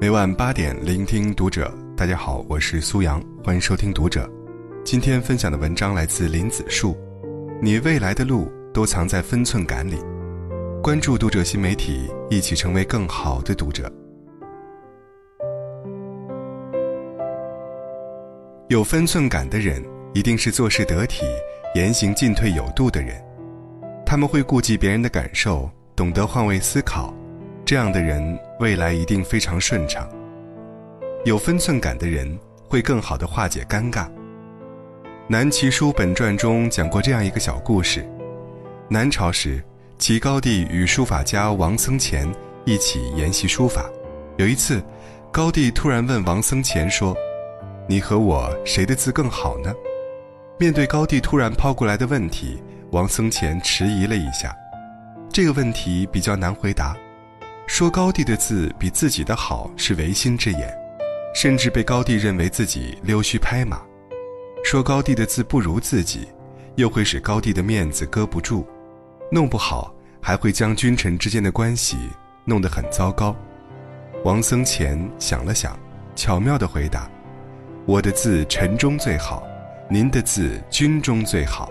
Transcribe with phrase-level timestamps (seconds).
[0.00, 1.70] 每晚八点，聆听读者。
[1.94, 4.26] 大家好，我是苏阳，欢迎收听读者。
[4.82, 6.96] 今天分享的文章来自林子树。
[7.60, 9.98] 你未来的路都藏在分寸感里。
[10.82, 13.92] 关注读者新媒体，一起成为更好的读者。
[18.68, 21.26] 有分寸感的人，一定是做事得体、
[21.74, 23.22] 言行进退有度的人。
[24.06, 27.14] 他们会顾及别人的感受，懂得换位思考。
[27.70, 30.04] 这样的人未来一定非常顺畅。
[31.24, 32.36] 有分寸感的人
[32.66, 34.08] 会更好的化解尴尬。
[35.28, 38.04] 南齐书本传中讲过这样一个小故事：
[38.88, 39.62] 南朝时，
[39.98, 42.28] 齐高帝与书法家王僧虔
[42.64, 43.88] 一起研习书法。
[44.36, 44.82] 有一次，
[45.30, 47.16] 高帝突然问王僧虔说
[47.86, 49.72] ：“你和我谁的字更好呢？”
[50.58, 54.52] 面对高帝突然抛过来的问题，王僧虔迟疑了一下。
[55.32, 56.96] 这个问题比较难回答。
[57.70, 60.76] 说高帝的字比自己的好是违心之言，
[61.32, 63.78] 甚至被高帝认为自己溜须拍马；
[64.64, 66.26] 说高帝的字不如自己，
[66.74, 68.66] 又会使高帝的面子搁不住，
[69.30, 71.96] 弄不好还会将君臣之间的关系
[72.44, 73.34] 弄得很糟糕。
[74.24, 75.78] 王僧虔想了想，
[76.16, 77.08] 巧妙地回答
[77.86, 79.46] ：“我的字臣中最好，
[79.88, 81.70] 您的字君中最好。”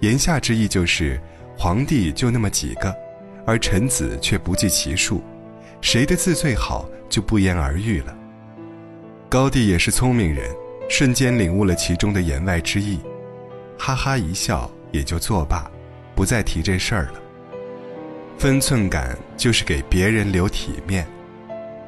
[0.00, 1.20] 言下之意就是，
[1.58, 2.96] 皇帝就那么几个。
[3.50, 5.20] 而臣子却不计其数，
[5.80, 8.16] 谁的字最好就不言而喻了。
[9.28, 10.48] 高帝也是聪明人，
[10.88, 13.00] 瞬间领悟了其中的言外之意，
[13.76, 15.68] 哈哈一笑，也就作罢，
[16.14, 17.14] 不再提这事儿了。
[18.38, 21.04] 分寸感就是给别人留体面，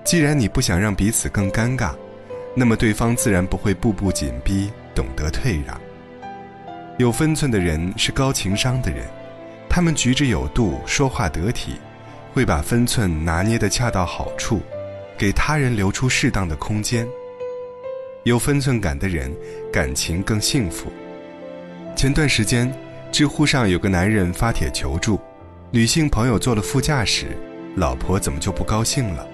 [0.02, 1.94] 既然你不想让彼此更尴尬，
[2.56, 5.80] 那么对方自然不会步步紧逼，懂得退让。
[6.98, 9.06] 有分寸的人是高情商的人。
[9.74, 11.76] 他们举止有度，说话得体，
[12.34, 14.60] 会把分寸拿捏得恰到好处，
[15.16, 17.08] 给他人留出适当的空间。
[18.24, 19.34] 有分寸感的人，
[19.72, 20.92] 感情更幸福。
[21.96, 22.70] 前段时间，
[23.10, 25.18] 知乎上有个男人发帖求助，
[25.70, 27.28] 女性朋友坐了副驾驶，
[27.76, 29.26] 老婆怎么就不高兴了？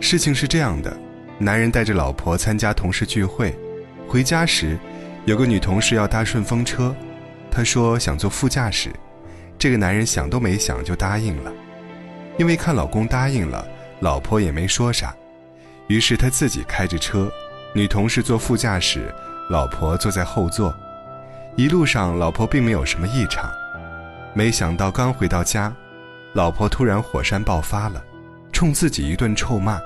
[0.00, 0.96] 事情是这样的，
[1.36, 3.54] 男人带着老婆参加同事聚会，
[4.08, 4.78] 回家时，
[5.26, 6.96] 有个女同事要搭顺风车，
[7.50, 8.90] 他说想坐副驾驶。
[9.64, 11.50] 这个男人想都没想就答应了，
[12.36, 13.66] 因为看老公答应了，
[14.00, 15.16] 老婆也没说啥，
[15.86, 17.32] 于是他自己开着车，
[17.72, 19.10] 女同事坐副驾驶，
[19.48, 20.76] 老婆坐在后座。
[21.56, 23.50] 一路上，老婆并没有什么异常，
[24.34, 25.74] 没想到刚回到家，
[26.34, 28.04] 老婆突然火山爆发了，
[28.52, 29.80] 冲自己一顿臭骂：“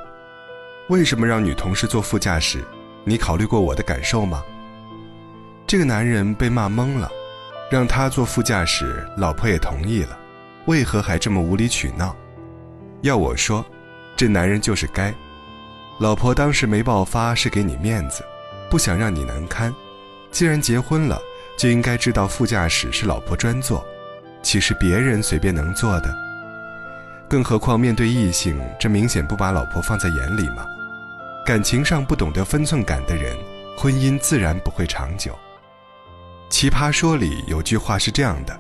[0.91, 2.65] 为什么让女同事坐副驾驶？
[3.05, 4.43] 你考虑过我的感受吗？”
[5.69, 7.09] 这个男人被骂懵了。
[7.71, 10.19] 让他坐副驾驶，老婆也同意了，
[10.67, 12.17] 为何还这么无理取闹？
[13.03, 13.65] 要我说，
[14.17, 15.15] 这男人就是该。
[16.01, 18.25] 老婆当时没爆发是给你面子，
[18.71, 19.75] 不想让你难堪。
[20.31, 21.21] 既然结婚了，
[21.59, 23.85] 就应该知道副驾驶是老婆专坐，
[24.43, 26.15] 岂是别人随便能坐的？
[27.29, 30.65] 更何况面对异性，这明显不把老婆放在眼里吗？
[31.45, 33.37] 感情上不懂得分寸感的人，
[33.77, 35.39] 婚姻自然不会长久。
[36.49, 38.59] 奇葩说里有句话是这样的：“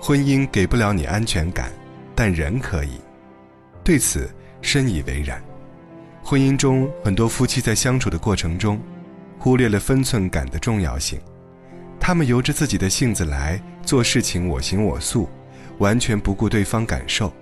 [0.00, 1.72] 婚姻给不了你安全感，
[2.14, 3.00] 但人可以。”
[3.82, 4.30] 对此
[4.60, 5.42] 深以为然。
[6.22, 8.78] 婚姻中很多夫妻在相处的过程中，
[9.38, 11.18] 忽略了分寸感的重要性，
[11.98, 15.28] 他们由着自己的性子来做事情，我行我素，
[15.78, 17.32] 完全不顾对方感受，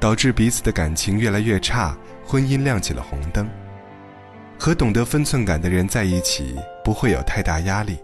[0.00, 1.96] 导致彼此的感情越来越差，
[2.26, 3.48] 婚姻亮起了红灯。
[4.58, 7.96] 和懂得分寸感的人在一起，不会有太大压力。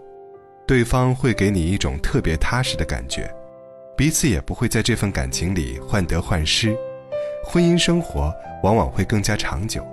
[0.71, 3.29] 对方会给你一种特别踏实的感觉，
[3.97, 6.73] 彼此也不会在这份感情里患得患失，
[7.43, 8.33] 婚姻生活
[8.63, 9.85] 往往会更加长久。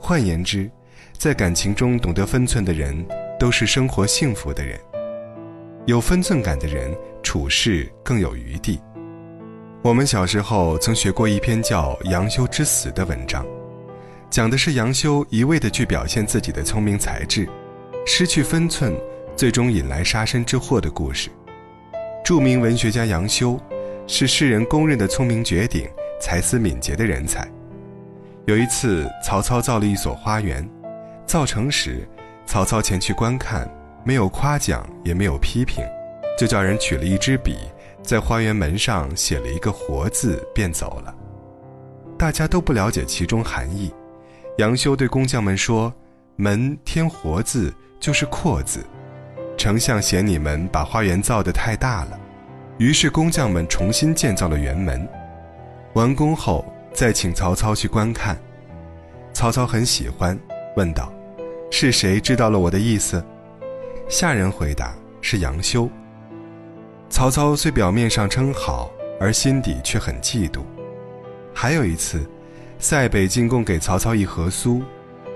[0.00, 0.68] 换言之，
[1.16, 3.06] 在感情中懂得分寸的人，
[3.38, 4.76] 都是生活幸福的人。
[5.86, 6.92] 有分寸感的人，
[7.22, 8.80] 处事更有余地。
[9.82, 13.46] 我们小时候曾学过一篇叫《杨修之死》的文章，
[14.28, 17.48] 讲的是杨修一味地去表现自己的聪明才智，
[18.04, 18.92] 失去分寸。
[19.36, 21.30] 最终引来杀身之祸的故事。
[22.24, 23.58] 著名文学家杨修，
[24.06, 25.88] 是世人公认的聪明绝顶、
[26.20, 27.50] 才思敏捷的人才。
[28.46, 30.68] 有一次，曹操造了一所花园，
[31.26, 32.08] 造成时，
[32.46, 33.68] 曹操前去观看，
[34.04, 35.84] 没有夸奖，也没有批评，
[36.38, 37.56] 就叫人取了一支笔，
[38.02, 41.14] 在花园门上写了一个“活”字，便走了。
[42.18, 43.92] 大家都不了解其中含义。
[44.58, 45.92] 杨修对工匠们说
[46.36, 48.84] ：“门添‘活’字，就是阔字。”
[49.62, 52.18] 丞相嫌你们把花园造得太大了，
[52.78, 55.08] 于是工匠们重新建造了园门。
[55.92, 58.36] 完工后，再请曹操去观看。
[59.32, 60.36] 曹操很喜欢，
[60.74, 61.12] 问道
[61.70, 63.24] ：“是谁知道了我的意思？”
[64.10, 65.88] 下人回答：“是杨修。”
[67.08, 70.62] 曹操虽表面上称好，而心底却很嫉妒。
[71.54, 72.28] 还有一次，
[72.80, 74.82] 塞北进贡给曹操一盒酥，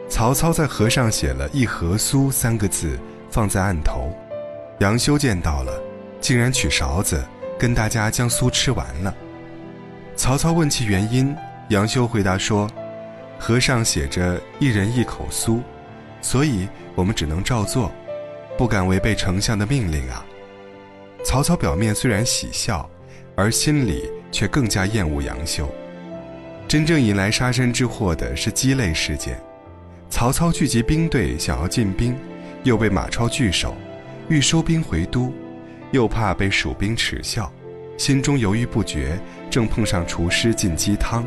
[0.08, 2.98] 曹操在盒上写了一盒酥三个字，
[3.36, 4.10] 放在案头。
[4.78, 5.78] 杨修见到了，
[6.22, 7.22] 竟然取勺子
[7.58, 9.14] 跟大家将酥吃完了。
[10.16, 11.36] 曹操问其原因，
[11.68, 12.66] 杨修回答说
[13.38, 15.60] ：“盒上写着一人一口酥，
[16.22, 17.92] 所以我们只能照做，
[18.56, 20.24] 不敢违背丞相的命令啊。”
[21.22, 22.88] 曹操表面虽然喜笑，
[23.34, 25.68] 而心里却更加厌恶杨修。
[26.66, 29.38] 真正引来杀身之祸的是鸡肋事件。
[30.08, 32.16] 曹操聚集兵队想要进兵，
[32.66, 33.74] 又被马超拒守。
[34.28, 35.32] 欲收兵回都，
[35.92, 37.50] 又怕被蜀兵耻笑，
[37.96, 39.18] 心中犹豫不决。
[39.48, 41.24] 正碰上厨师进鸡汤，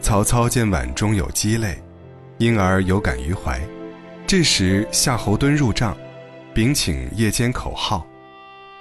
[0.00, 1.78] 曹操见碗中有鸡肋，
[2.38, 3.60] 因而有感于怀。
[4.26, 5.96] 这时夏侯惇入帐，
[6.54, 8.06] 禀请夜间口号。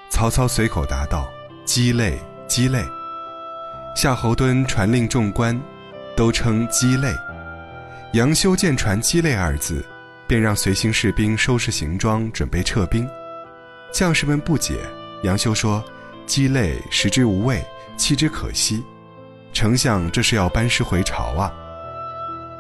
[0.10, 1.30] 曹操随口答道
[1.66, 2.18] ：“鸡肋，
[2.48, 2.82] 鸡肋。”
[3.94, 5.60] 夏侯惇传令众官，
[6.16, 7.14] 都称鸡肋。
[8.14, 9.86] 杨修见传“鸡肋”二字。
[10.28, 13.08] 便让随行士兵收拾行装，准备撤兵。
[13.92, 14.76] 将士们不解，
[15.24, 15.84] 杨修说
[16.28, 17.64] ：“鸡肋食之无味，
[17.96, 18.84] 弃之可惜。
[19.54, 21.52] 丞相这是要班师回朝啊！”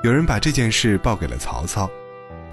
[0.03, 1.89] 有人把这件事报给了曹操，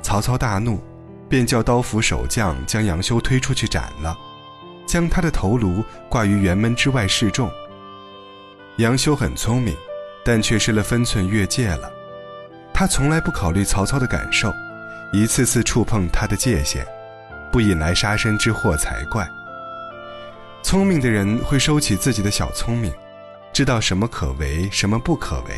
[0.03, 0.83] 曹操大怒，
[1.29, 4.17] 便叫刀斧手将将杨修推出去斩了，
[4.87, 7.49] 将他的头颅挂于辕门之外示众。
[8.79, 9.77] 杨修很聪明，
[10.25, 11.93] 但却失了分寸，越界了。
[12.73, 14.53] 他从来不考虑曹操的感受。
[15.15, 16.85] 一次次触碰他的界限，
[17.53, 19.25] 不引来杀身之祸才怪。
[20.61, 22.93] 聪明的人会收起自己的小聪明，
[23.53, 25.55] 知道什么可为，什么不可为，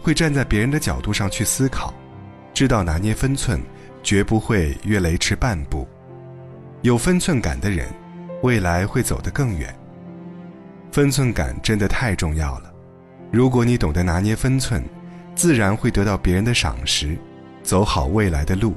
[0.00, 1.92] 会站在别人的角度上去思考，
[2.54, 3.60] 知道拿捏分寸，
[4.00, 5.88] 绝不会越雷池半步。
[6.82, 7.88] 有分寸感的人，
[8.42, 9.76] 未来会走得更远。
[10.92, 12.72] 分寸感真的太重要了，
[13.32, 14.84] 如果你懂得拿捏分寸，
[15.34, 17.18] 自然会得到别人的赏识，
[17.64, 18.72] 走好未来的路。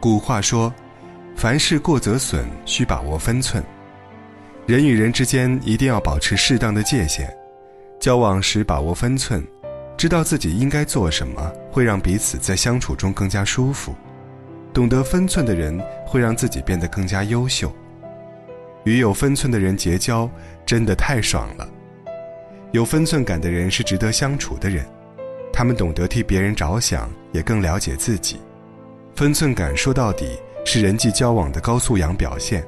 [0.00, 0.72] 古话说
[1.36, 3.62] ：“凡事过则损，需把握分寸。
[4.66, 7.30] 人与人之间一定要保持适当的界限，
[8.00, 9.46] 交往时把握分寸，
[9.98, 13.94] 知道自己应该做什么，会让彼此在相处中更加舒服。
[14.72, 17.70] 懂得分寸的人，会让自己变得更加优秀。
[18.84, 20.30] 与有分寸的人结交，
[20.64, 21.68] 真的太爽了。
[22.72, 24.86] 有分寸感的人是值得相处的人，
[25.52, 28.40] 他们懂得替别人着想，也更了解自己。”
[29.14, 32.64] 分寸感说到底是人际交往的高素养表现，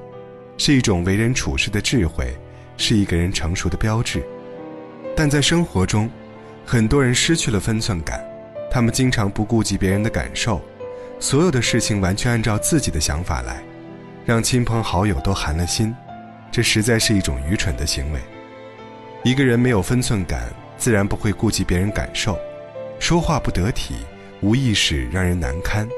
[0.59, 2.37] 是一种为人处事的智慧，
[2.77, 4.23] 是一个人成熟的标志。
[5.17, 6.11] 但在生活中，
[6.65, 8.23] 很多人失去了分寸感，
[8.71, 10.61] 他们经常不顾及别人的感受，
[11.19, 13.63] 所有的事情完全按照自己的想法来，
[14.25, 15.95] 让亲朋好友都寒了心，
[16.51, 18.21] 这实在是一种愚蠢的行为。
[19.23, 22.39] 一个人没有分寸感，自然不会顾及别人感受，
[22.99, 23.97] 说话不得体，
[24.41, 25.89] 无意识让人难堪。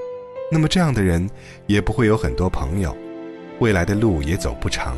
[0.54, 1.28] 那么这样的人
[1.66, 2.96] 也不会有很多朋友，
[3.58, 4.96] 未来的路也走不长。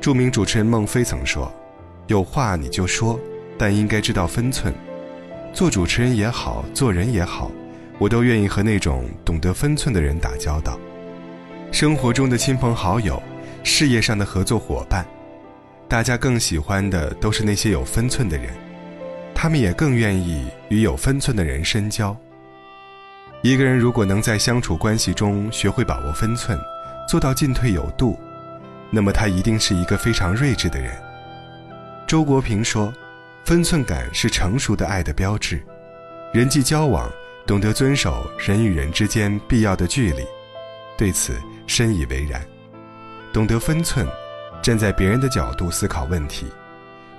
[0.00, 1.52] 著名主持人孟非曾说
[2.08, 3.20] ：“有话你就说，
[3.58, 4.72] 但应该知道分寸。
[5.52, 7.50] 做主持人也好，做人也好，
[7.98, 10.80] 我都愿意和那种懂得分寸的人打交道。
[11.70, 13.22] 生活中的亲朋好友，
[13.62, 15.04] 事业上的合作伙伴，
[15.86, 18.54] 大家更喜欢的都是那些有分寸的人，
[19.34, 22.16] 他们也更愿意与有分寸的人深交。”
[23.42, 26.58] 一个人如果能在相处关系中学会把握分寸，
[27.08, 28.18] 做到进退有度，
[28.90, 30.92] 那么他一定是一个非常睿智的人。
[32.06, 32.92] 周国平说
[33.46, 35.58] ：“分寸感是成熟的爱的标志。”
[36.34, 37.10] 人际交往
[37.46, 40.22] 懂得遵守人与人之间必要的距离，
[40.98, 42.44] 对此深以为然。
[43.32, 44.06] 懂得分寸，
[44.60, 46.46] 站在别人的角度思考问题，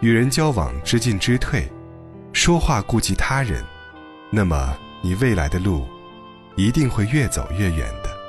[0.01, 1.67] 与人交往知进知退，
[2.31, 3.65] 说话顾及他人，
[4.29, 5.87] 那么你未来的路。
[6.61, 8.20] 一定会越走越远的。